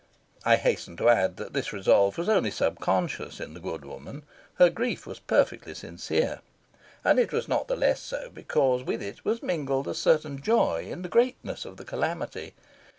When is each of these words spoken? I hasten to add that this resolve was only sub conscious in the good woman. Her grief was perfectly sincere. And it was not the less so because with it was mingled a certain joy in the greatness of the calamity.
I 0.43 0.55
hasten 0.55 0.97
to 0.97 1.09
add 1.09 1.37
that 1.37 1.53
this 1.53 1.71
resolve 1.71 2.17
was 2.17 2.27
only 2.27 2.49
sub 2.49 2.79
conscious 2.79 3.39
in 3.39 3.53
the 3.53 3.59
good 3.59 3.85
woman. 3.85 4.23
Her 4.55 4.71
grief 4.71 5.05
was 5.05 5.19
perfectly 5.19 5.75
sincere. 5.75 6.39
And 7.03 7.19
it 7.19 7.31
was 7.31 7.47
not 7.47 7.67
the 7.67 7.75
less 7.75 7.99
so 8.01 8.31
because 8.31 8.81
with 8.81 9.03
it 9.03 9.23
was 9.23 9.43
mingled 9.43 9.87
a 9.87 9.93
certain 9.93 10.41
joy 10.41 10.87
in 10.89 11.03
the 11.03 11.07
greatness 11.07 11.65
of 11.65 11.77
the 11.77 11.85
calamity. 11.85 12.55